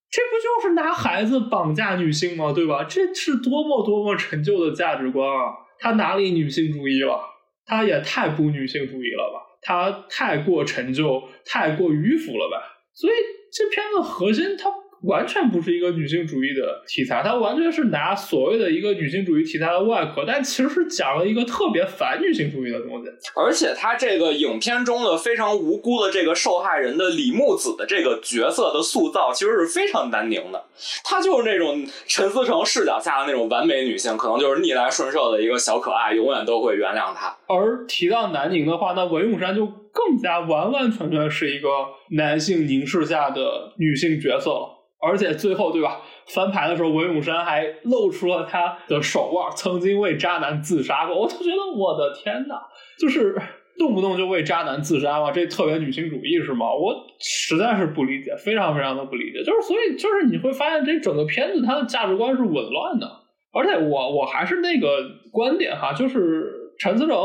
[0.09, 2.51] 这不就是拿孩子绑架女性吗？
[2.51, 2.83] 对吧？
[2.83, 5.53] 这是多么多么陈旧的价值观啊！
[5.79, 7.21] 她哪里女性主义了？
[7.65, 9.57] 她也太不女性主义了吧？
[9.61, 12.57] 她太过陈旧，太过迂腐了吧？
[12.93, 13.13] 所以
[13.53, 14.80] 这片子核心它。
[15.03, 23.09] 完全不是一个女性主义的题材，它完全是拿所谓的一个女性主义题材的外壳，但其实是讲了一个特别反女性主义的东西。
[23.35, 30.63] 而且，他这个影片中的非常无辜的这个受害人的李木子的这个角色的塑造，其实是非常难宁的。
[31.03, 37.35] 她就是那种陈思诚视角下的那种完美女性，可能就是逆来顺受的一个小可爱，永远都会原谅他。
[37.47, 41.69] 而提到南宁的话，那文咏珊就更加完完全全是一个
[42.11, 44.77] 男性凝视下的女性角色了。
[45.01, 46.01] 而且最后，对吧？
[46.27, 51.19] 翻牌的时候，文咏珊还露出了他的手腕，曾经为渣男自杀过。
[51.19, 52.55] 我就觉得，我的天呐，
[52.99, 53.35] 就是
[53.79, 56.67] 动不动就为渣男自杀嘛，这特别女性主义是吗？
[56.71, 59.43] 我实在是不理解，非常非常的不理解。
[59.43, 63.07] 就是所以，就是你会发现，这整个片子它的价值观是紊乱的。
[63.51, 64.87] 而且，我我还是那个
[65.31, 67.17] 观点哈，就是陈思诚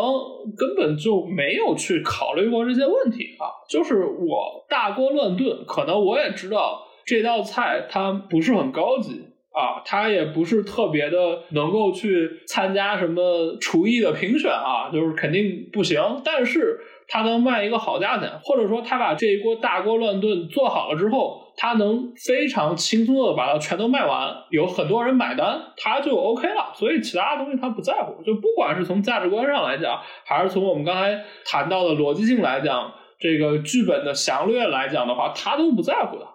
[0.56, 3.46] 根本就没有去考虑过这些问题啊。
[3.68, 6.82] 就是我大锅乱炖，可能我也知道。
[7.06, 16.20] 这道菜它不是很高级啊，它也不是特别的能够去参加什么厨艺的评选啊，就是肯定不行。
[16.22, 26.72] 但是它能卖一个好价钱，或者说他把这一锅大锅乱炖做好了之后，他能非常轻松的把它全都卖完，有很多人买单，他就 OK 了。
[26.74, 36.26] 所以其他东西他不在乎，就不管是从价值观上来讲，还是从我们刚才谈到的逻辑性来讲，这个剧本的详略来讲的话，他都不在乎的。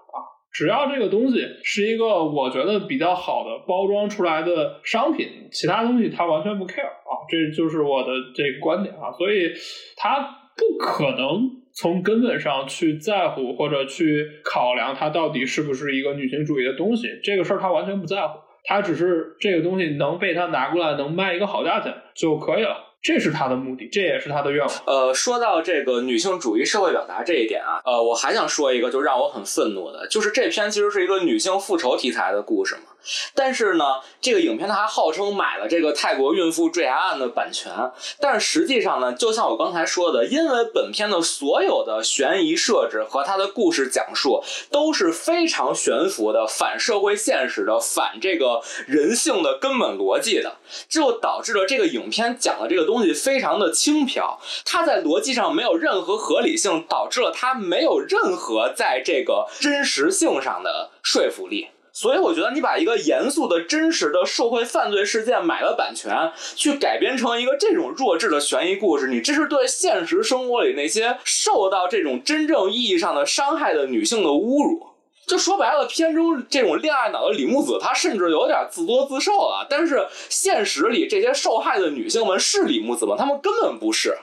[0.52, 9.52] 只要这个东西是一个我觉得比较好的包装出来的商品，其他东西他完全不 care 啊，这就是我的这个观点啊，所以
[9.96, 10.20] 他
[10.58, 22.91] 不可能从根本上去在乎或者去考量它到底是不是一个女性主义的东西，这个事儿他完全不在乎，他只是这个东西能被他拿过来能卖一个好价钱就可以了。
[23.02, 24.76] 这是他的目的，这也是他的愿望。
[24.86, 32.91] 呃，说到这个女性主义社会表达这一点啊，呃，我还想说一个，就让我很愤怒的，就是这篇其实是一个女性复仇题材的故事嘛。
[33.34, 33.86] 但是呢，
[34.20, 37.72] 这个影片它还号称买了这个泰国孕妇坠崖案的版权，
[38.20, 52.82] 但实际上呢，就像我刚才说的，因为本片的所有的悬疑设置和它的故事讲述都是非常悬浮的、反社会现实的、反这个人性的根本逻辑的，就导致了这个影片讲的这个。
[52.92, 61.70] 东西非常的轻飘，它在逻辑上没有任何合理性，导致了它没有任何在这个真实性上的说服力。
[61.94, 74.88] 所以我觉得你把一个严肃的真实的社会犯罪事件买了版权，去改编成一个这种弱智的悬疑故事，你这是对现实生活里那些受到这种真正意义上的伤害的女性的侮辱。
[75.28, 79.66] 就说白了，片中这种恋爱脑的李木子，她甚至有点自作自受了。
[79.70, 83.16] 但是现实里这些受害的女性们是李木子吗？
[83.18, 84.18] 她们根本不是，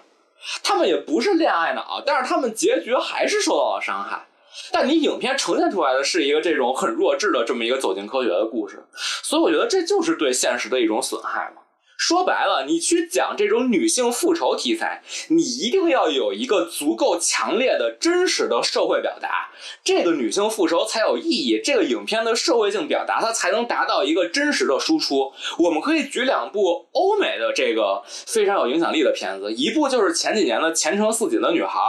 [0.63, 4.27] 她们也不是恋爱脑，但是她们结局还是受到了伤害。
[4.73, 8.83] 但你影片呈现出来的是一个这种很弱智的这么一个走进科学的故事，
[9.23, 11.63] 所以我觉得这就是对现实的一种损害嘛。
[11.99, 19.51] 说白了，你去讲这种女性复仇题材，你一定要有一个足够强烈的真实的社会表达，
[19.83, 21.61] 这个女性复仇才有意义。
[21.63, 25.33] 这个影片的社会性表达，它才能达到一个真实的输出。
[25.59, 31.81] 我们可以举两部欧美的这个非常有影响力的片子，一部就是前几年的《前程似锦的女孩》，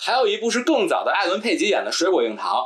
[0.00, 2.56] 还有一部是更早的艾伦佩吉演的《水果硬糖》。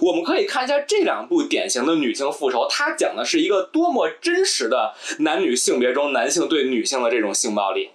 [0.00, 7.90] 我们可以看一下这两部典型的女性复仇，它讲的是一个多么真实的男女性别中男性对女性的这种性暴力。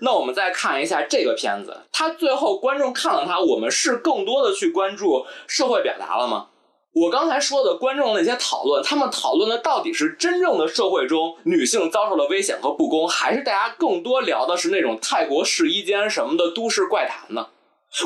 [0.00, 6.48] 那我们再看一下这个片子，它最后观众看了它，我们是更多的去关注社会表达了吗？
[6.92, 17.46] 我刚才说的观众那些讨论，他们讨论的到底是真正的社会中女性遭受了危险和不公，还是大家更多聊的是那种泰国试衣间什么的都市怪谈呢？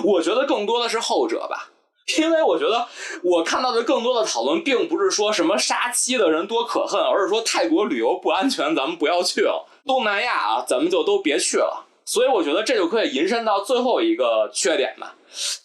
[0.04, 1.70] 我觉得更多的是后者吧，
[2.18, 2.86] 因为我觉得
[3.22, 11.86] 我看到的更多的讨论，并不是说什么杀妻的人多可恨，而是说泰国旅游不安全，咱们不要去了；东南亚啊，咱们就都别去了。
[12.06, 15.14] 所以我觉得这就可以引申到最后一个缺点吧。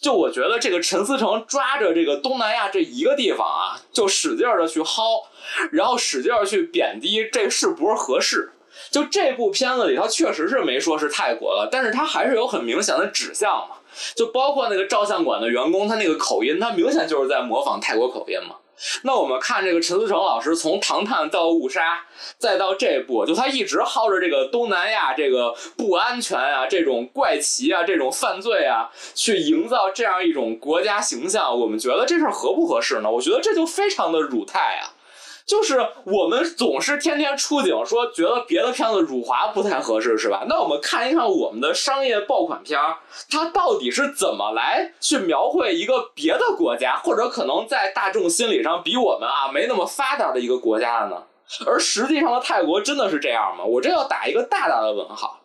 [0.00, 5.22] 就我觉得这个陈思诚抓着这个东南亚这一个地方啊，就使劲儿的去薅，
[5.70, 8.50] 然后使劲儿去贬低，这是不是合适？
[8.90, 13.76] 就这部片子里，他确实是没说是泰国了，但是他还是有很明显的指向嘛。
[14.14, 18.56] 就包括那个照相馆的员工，他那个口音，他明显就是在模仿泰国口音嘛。
[19.02, 21.96] 那我们看这个陈思诚老师从《唐探》到《误杀》，
[22.38, 31.60] 再到这部，就他一直薅着这个东南亚这个不安全啊、这种怪奇啊、这种犯罪啊，去营造这样一种国家形象。
[31.60, 33.10] 我们觉得这事儿合不合适呢？
[33.10, 34.96] 我觉得这就非常的辱泰啊。
[35.50, 40.46] 就是我们总是天天出警，说觉得别的片子辱华不太合适，是吧？
[40.48, 51.16] 那我们看一看我们的商业爆款片儿，它到底是怎么来去描绘一个别的国家，或者可能在大众心理上比我们啊没那么发达的一个国家的呢？
[51.66, 53.64] 而实际上的泰国真的是这样吗？
[53.64, 55.39] 我这要打一个大大的问号。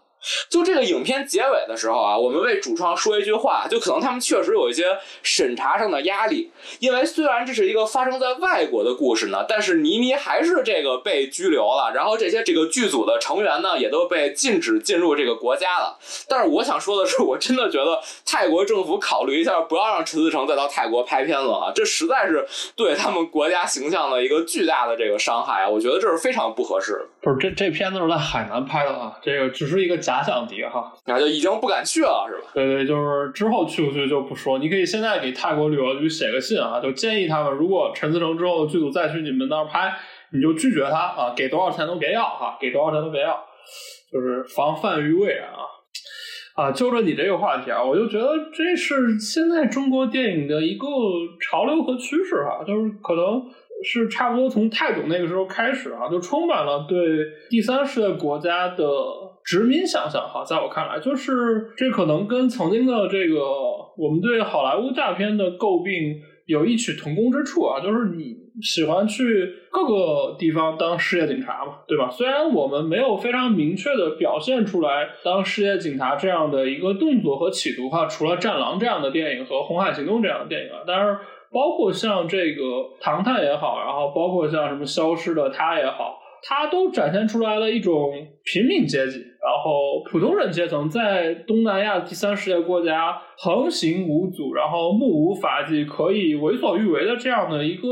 [0.49, 15.97] 就这个影片结尾的时候啊，我们为主创说一句话，就可能他们确实有一些审查上的压力，因为虽然这是一个发生在外国的故事呢，但是倪妮还是这个被拘留了，然后这些这个剧组的成员呢也都被禁止进入这个国家了。
[16.27, 27.07] 但是我想说的是，我真的觉得泰国政府考虑一下，不要让陈思诚再到泰国拍片子啊，这实在是对他们国家形象的一个巨大的这个伤害啊，我觉得这是非常不合适的。
[27.25, 30.21] 不是这这片子是在海南拍的啊，这个只是一个假。
[30.21, 32.49] 想敌哈，那就已经不敢去了，是吧？
[32.53, 34.57] 对对，就是之后去不去就不说。
[34.57, 39.93] 你可以现在给泰国旅游局写个信啊，就建议他们，如果陈思诚之后剧组再去你们那儿拍，
[40.31, 43.37] 你就拒绝他啊，给多少钱都别要哈，给多少钱都别要，
[44.11, 45.65] 就是防范于未然啊。
[46.55, 50.87] 啊，就着你这个话题啊，我就觉得这是现在中国电影的一个
[51.39, 53.43] 潮流和趋势哈，就是可能。
[53.83, 56.97] 是差不多从泰囧那个时候开始啊，就充满了对
[57.49, 58.85] 第三世界国家的
[59.43, 60.43] 殖民想象哈。
[60.43, 63.41] 在我看来，就是这可能跟曾经的这个
[63.97, 67.79] 我们对好莱坞大片的诟病有异曲同工之处啊。
[67.79, 72.09] 就是你喜欢去各个地方当世界警察嘛，对吧？
[72.09, 81.17] 虽然我们没有非常明确的表现出来当世界警察这样的一个动作和企图哈，除了《战狼》这样的电影和《红海行动》这样的电影啊，但是。
[81.51, 82.63] 包括像这个
[82.99, 88.11] 《唐探》也好，然后包括像什么《消失的他》也好，他都展现出来了一种
[88.43, 97.87] 平民阶级，然后普通人阶层在东南亚第三世界国家横行无阻，然后目无法纪，可以为所欲为的这样的一个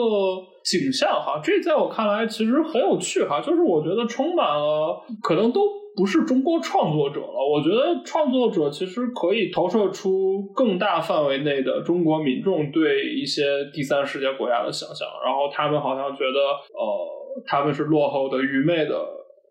[0.63, 1.39] 景象哈。
[1.43, 5.82] 这在我看来其实很有趣哈，就是我觉得充满了可能都。
[5.95, 16.39] 不是中国创作者了，我觉得创作者其实可以投射出更大范围内的中国民众对一些第三世界国家的想象，然后他们好像觉得，
[16.73, 18.89] 呃，他们是落后的、愚昧的、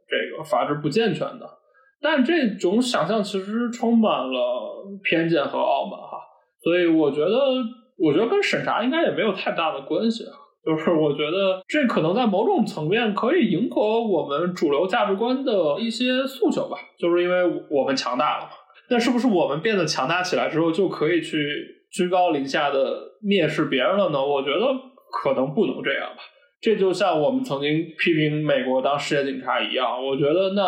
[0.09, 1.49] 这个法制不健全的，
[2.01, 6.19] 但这种想象其实充满了偏见和傲慢哈，
[6.61, 7.31] 所以我觉得，
[7.97, 10.42] 我觉得跟审查应该也没有太大的关系啊。
[10.65, 18.51] 就是我觉得这可能在某种层面可以迎合我们主流价值观的一些诉求吧，就是因为我们强大了嘛。
[18.89, 21.39] 那是不是我们变得强大起来之后就可以去
[21.91, 24.25] 居高临下的蔑视别人了呢？
[24.25, 24.67] 我觉得
[25.11, 26.23] 可能不能这样吧。
[26.61, 30.05] 这就像我们曾经批评美国当世界警察一样。
[30.05, 30.63] 我觉得那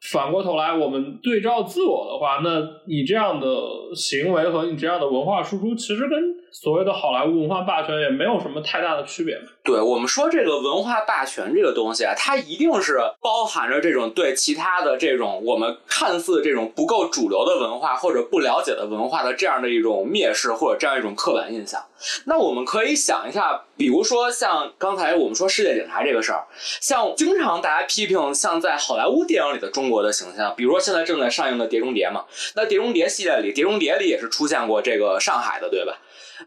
[0.00, 3.46] 反过头来我们对照自我的话，那你这样的
[3.94, 6.40] 行为和你这样的文化输出，其实跟。
[6.52, 9.40] 所谓的好莱坞文化霸权也没有什么太大的区别。
[9.62, 21.80] 对我们说这个文化霸权这个东西啊，它一定是包含着这种对其他的这种我们看似这种不够主流的文化或者不了解的文化的这样的一种蔑视或者这样一种刻板印象。
[22.24, 26.44] 那我们可以想一下，比如说像刚才我们说世界警察这个事儿，
[26.80, 32.24] 像经常大家批评像在好莱坞电影里的中国的形象，比如说现在正在上映的《碟中谍》嘛，
[32.54, 35.98] 那《碟中谍》系列里，《碟中谍》里也是出现过这个上海的，对吧？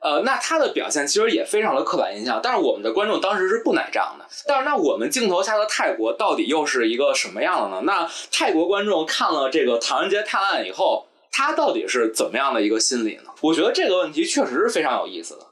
[0.01, 4.25] 呃，那他的表现其实也非常的刻板印象，但是我们的观众当时是不买账的。
[4.47, 7.81] 但是那我们镜头下的泰国到底又是一个什么样的呢？
[7.85, 13.29] 那泰国观众看了这个《唐人街探案》以后，他到底是怎么样的一个心理呢？
[13.41, 15.45] 我觉得这个问题确实是非常有意思的。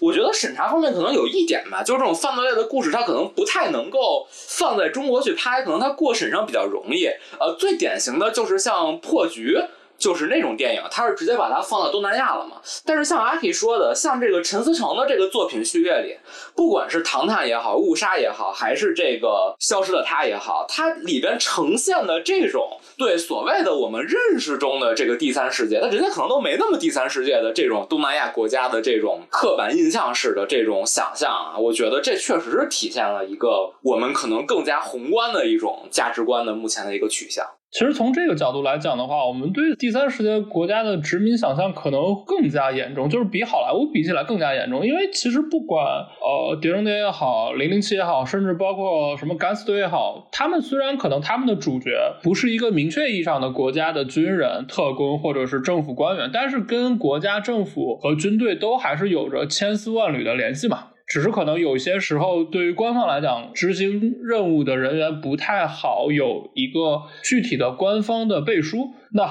[0.00, 7.06] 我觉得审查方面可能有一点吧，就是这种犯罪类的故事，它可能不太能够放在中国去拍，可能它过审上比较容易。
[7.40, 9.58] 呃，最典型的就是像破局。
[9.98, 12.56] 就是那种电影，他是直接把它放到东南亚了嘛。
[12.84, 16.16] 但是像阿 K 说的，像这个陈思诚的这个作品序列里，
[16.54, 37.46] 不管是《唐探》也好，《误杀》也好，还是这个《消失的她》也好，它里边呈现的这种对所谓的我们认识中的这个第三世界，那人家可能都没那么第三世界的这种东南亚国家的这种刻板印象式的这种想象啊，我觉得这确实是体现了一个我们可能更加宏观的一种价值观的目前的一个取向。
[37.76, 44.86] 其实从这个角度来讲的话，我们对第三世界国家的殖民想象可能更加严重，就是比好莱坞比起来更加严重。
[44.86, 51.90] 因为其实不管呃《碟中谍》也好，《零零七》也好，甚至包括什么《敢死队》也好，他们虽然可能他们的主角
[52.22, 60.84] 不是一个明确意义上的国家的军人、特工或者是政府官员，但是跟国家政府和军队都还是有着千丝万缕的联系嘛。
[61.06, 68.90] 只是可能有些时候，对于官方来讲，执行任务的人员不太好有一个具体的官方的背书。
[69.12, 69.24] 那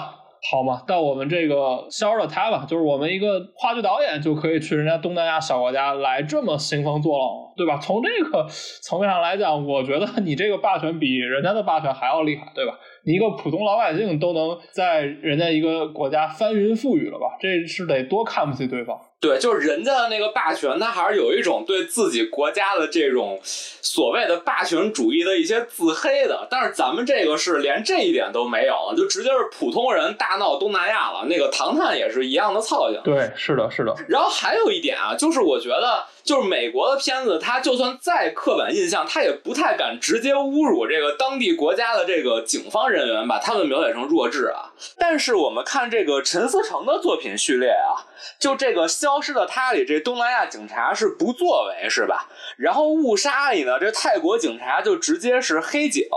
[0.52, 7.78] 好嘛，到我们这个消失的他吧，就是我们一个话剧导演就可以去人家东南亚小国家来这么兴风作浪，对吧？
[7.78, 8.46] 从这个
[8.82, 12.74] 层面上来讲，我觉得你这个霸权比人家的霸权还要厉害，对吧？
[13.06, 17.38] 你一个普通老百姓都能在人家一个国家翻云覆雨了吧？
[17.40, 18.98] 这是得多看不起对方。
[19.20, 26.48] 对，就是人家的那个霸权，他还是有一种对自己国家的这种所谓的霸权主义的一些自黑的。
[26.50, 31.26] 但是咱们这个是连这一点都没有了，就直接是普通人大闹东南亚了。
[31.26, 33.02] 那个唐探也是一样的操性。
[33.04, 33.96] 对，是的，是的。
[34.08, 36.04] 然后还有一点啊，就是我觉得。
[36.26, 44.74] 就是美国的片子，他就算再刻板印象，他也不太敢直接侮辱这个当地国家的这个警方人员，把他们描写成弱智啊。
[44.98, 48.02] 但是我们看这个陈思诚的作品序列啊，
[48.40, 52.28] 就这个《消失的他》里，这东南亚警察是不作为，是吧？
[52.58, 56.08] 然后《误杀》里呢，这泰国警察就直接是黑警。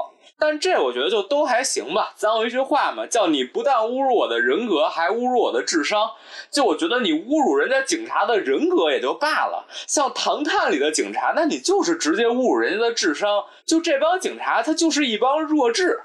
[0.41, 2.13] 但这我觉得就都还行吧。
[2.15, 6.09] 咱有一句话嘛，叫你不但侮辱我的人格，还侮辱我的智商。
[6.49, 13.45] 就我觉得你侮辱人家警察的人格也就罢了，像《唐探》里的警察，那你就是直接侮辱人家的智商。
[13.67, 16.01] 就这帮警察，他就是一帮弱智。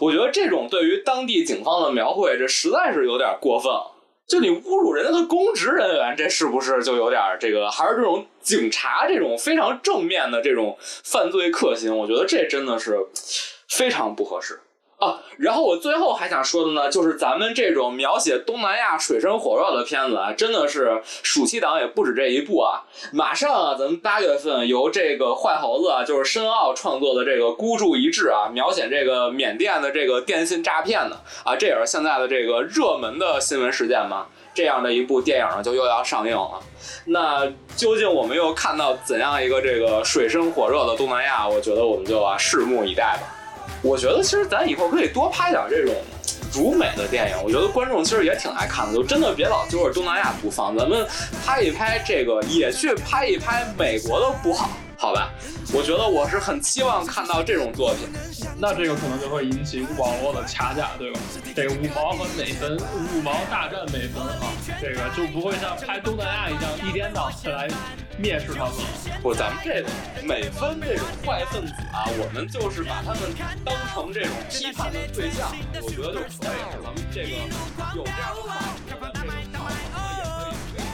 [0.00, 3.70] 我觉得这种对于当地警方的描绘，这实在是有点过分。
[4.26, 7.70] 就你侮辱人家的公职人员，这是不是就有点这个？
[7.70, 11.94] 还是这种警察这种非常正面的这种犯罪克星？
[11.94, 12.98] 我觉得这真的是。
[13.68, 14.60] 非常不合适
[14.98, 15.20] 啊！
[15.38, 22.84] 然后我最后还想说的呢，就是咱们这种描写东南亚水深火热的片子啊，真的是暑期档也不止这一部啊！
[23.12, 34.26] 马上啊，咱们八月份由这个坏猴子啊，就是申奥创作的这个《孤注一掷》啊，描写这个缅甸的这个电信诈骗的啊，这也是现在的这个热门的新闻事件嘛。
[34.54, 36.60] 这样的一部电影呢，就又要上映了。
[37.06, 37.44] 那
[37.76, 41.48] 究竟我们又看到怎样一个这个水深火热的东南亚？
[41.48, 43.33] 我觉得我们就啊，拭目以待吧。
[43.84, 45.94] 我觉得其实咱以后可以多拍点这种
[46.52, 48.94] 辱美的电影，我觉得观众其实也挺爱看的。
[48.94, 51.06] 就真的别老揪着东南亚不放，咱们
[51.44, 54.70] 拍一拍这个，也去拍一拍美国的不好。
[54.96, 55.28] 好吧，
[55.74, 58.08] 我觉得我是很期望看到这种作品，
[58.58, 61.20] 那这个可能就会引起网络的掐架，对吧？
[61.54, 67.68] 这个五毛和美分，五毛大战美分啊，这个就不会像拍东南亚一样一天到晚来
[68.20, 68.74] 蔑视他们，
[69.22, 69.88] 不，咱们这个，
[70.22, 73.34] 美分这种坏分子啊，我们就是把他们
[73.64, 75.52] 当成这种批判的对象，
[75.82, 77.28] 我觉得就可以了，咱们这个，
[77.96, 78.56] 有这样的话，
[78.88, 80.84] 咱们这个，那也可以，我。